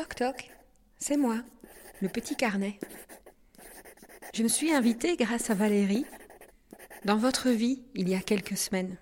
[0.00, 0.50] Toc toc,
[0.98, 1.42] c'est moi,
[2.00, 2.80] le petit carnet.
[4.32, 6.06] Je me suis invitée grâce à Valérie
[7.04, 8.96] dans votre vie il y a quelques semaines.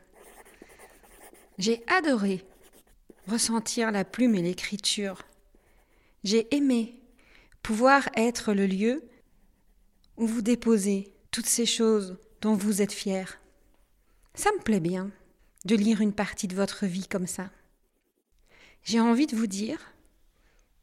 [1.56, 2.44] J'ai adoré
[3.28, 5.22] ressentir la plume et l'écriture.
[6.24, 7.00] J'ai aimé
[7.62, 9.08] pouvoir être le lieu
[10.16, 13.38] où vous déposez toutes ces choses dont vous êtes fiers.
[14.34, 15.12] Ça me plaît bien
[15.64, 17.50] de lire une partie de votre vie comme ça.
[18.82, 19.78] J'ai envie de vous dire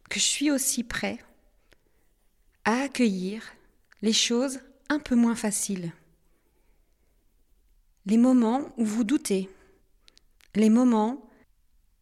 [0.09, 1.19] que je suis aussi prêt
[2.63, 3.43] à accueillir
[4.01, 5.91] les choses un peu moins faciles.
[8.05, 9.49] Les moments où vous doutez,
[10.53, 11.29] les moments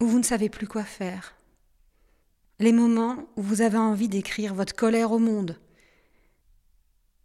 [0.00, 1.34] où vous ne savez plus quoi faire,
[2.58, 5.58] les moments où vous avez envie d'écrire votre colère au monde,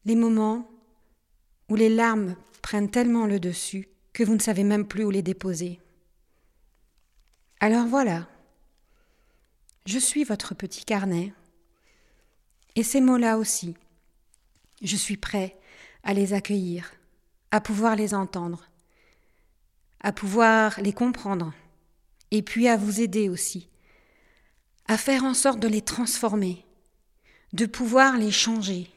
[0.06, 0.70] les moments
[1.68, 5.22] où les larmes prennent tellement le dessus que vous ne savez même plus où les
[5.22, 5.80] déposer.
[7.60, 8.28] Alors voilà,
[9.90, 11.34] je suis votre petit carnet.
[12.76, 13.74] Et ces mots-là aussi,
[14.84, 15.58] je suis prêt
[16.04, 16.94] à les accueillir,
[17.50, 18.70] à pouvoir les entendre,
[20.02, 21.54] à pouvoir les comprendre,
[22.30, 23.68] et puis à vous aider aussi,
[24.88, 26.64] à faire en sorte de les transformer,
[27.54, 28.92] de pouvoir les changer,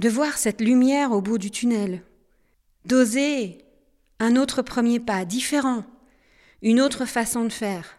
[0.00, 2.02] de voir cette lumière au bout du tunnel,
[2.86, 3.64] d'oser
[4.18, 5.84] un autre premier pas différent,
[6.60, 7.96] une autre façon de faire,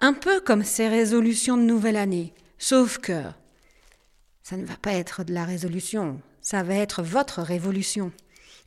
[0.00, 3.22] un peu comme ces résolutions de nouvelle année, sauf que
[4.42, 8.12] ça ne va pas être de la résolution, ça va être votre révolution,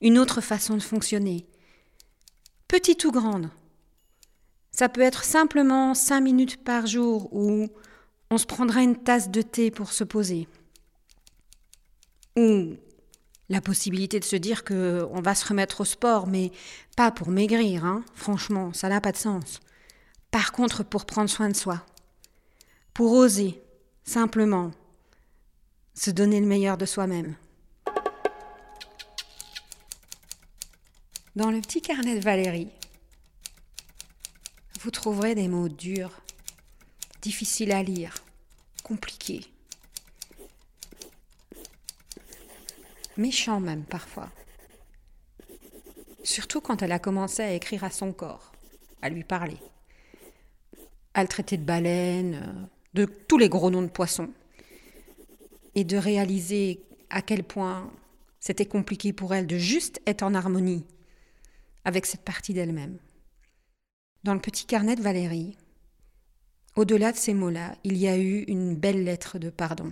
[0.01, 1.45] une autre façon de fonctionner.
[2.67, 3.49] Petite ou grande.
[4.71, 7.69] Ça peut être simplement cinq minutes par jour où
[8.31, 10.47] on se prendra une tasse de thé pour se poser.
[12.37, 12.75] Ou
[13.49, 16.51] la possibilité de se dire que on va se remettre au sport, mais
[16.97, 18.03] pas pour maigrir, hein.
[18.15, 19.59] Franchement, ça n'a pas de sens.
[20.35, 21.81] Par contre, pour prendre soin de soi,
[22.93, 23.63] pour oser,
[24.03, 24.71] simplement,
[25.93, 27.37] se donner le meilleur de soi-même.
[31.37, 32.69] Dans le petit carnet de Valérie,
[34.81, 36.11] vous trouverez des mots durs,
[37.21, 38.13] difficiles à lire,
[38.83, 39.49] compliqués,
[43.15, 44.29] méchants même parfois.
[46.25, 48.51] Surtout quand elle a commencé à écrire à son corps,
[49.01, 49.57] à lui parler
[51.15, 54.29] à le traiter de baleine, euh, de tous les gros noms de poissons,
[55.73, 57.91] et de réaliser à quel point
[58.39, 60.85] c'était compliqué pour elle de juste être en harmonie
[61.85, 62.99] avec cette partie d'elle-même.
[64.23, 65.57] Dans le petit carnet de Valérie,
[66.75, 69.91] au-delà de ces mots-là, il y a eu une belle lettre de pardon.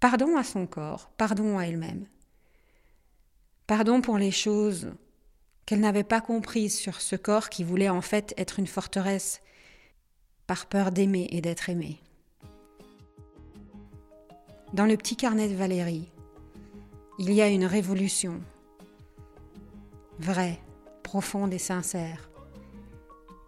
[0.00, 2.06] Pardon à son corps, pardon à elle-même.
[3.68, 4.92] Pardon pour les choses
[5.64, 9.40] qu'elle n'avait pas comprises sur ce corps qui voulait en fait être une forteresse
[10.66, 11.98] peur d'aimer et d'être aimé.
[14.72, 16.08] Dans le petit carnet de Valérie,
[17.18, 18.40] il y a une révolution,
[20.18, 20.60] vraie,
[21.02, 22.30] profonde et sincère,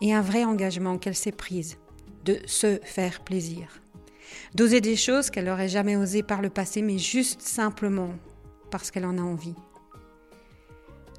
[0.00, 1.78] et un vrai engagement qu'elle s'est prise
[2.25, 3.81] de se faire plaisir,
[4.55, 8.14] d'oser des choses qu'elle n'aurait jamais osées par le passé, mais juste simplement
[8.70, 9.55] parce qu'elle en a envie.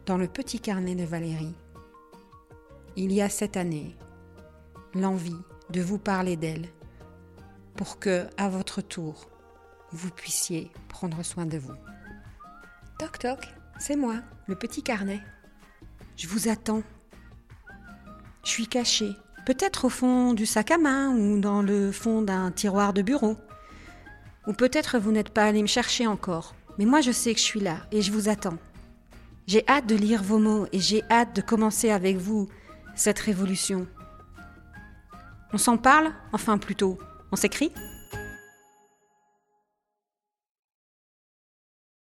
[0.06, 1.56] Dans le petit carnet de Valérie,
[2.95, 3.95] il y a cette année
[4.94, 6.67] l'envie de vous parler d'elle
[7.75, 9.29] pour que, à votre tour,
[9.91, 11.73] vous puissiez prendre soin de vous.
[13.00, 14.15] Toc toc, c'est moi,
[14.47, 15.21] le petit carnet.
[16.15, 16.83] Je vous attends.
[18.44, 19.12] Je suis cachée,
[19.45, 23.38] peut-être au fond du sac à main ou dans le fond d'un tiroir de bureau.
[24.47, 27.45] Ou peut-être vous n'êtes pas allé me chercher encore, mais moi je sais que je
[27.45, 28.57] suis là et je vous attends.
[29.47, 32.47] J'ai hâte de lire vos mots et j'ai hâte de commencer avec vous
[32.95, 33.88] cette révolution.
[35.56, 37.00] On s'en parle Enfin plutôt,
[37.31, 37.72] On s'écrit?